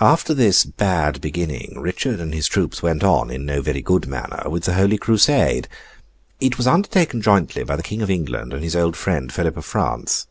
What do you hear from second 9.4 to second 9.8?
of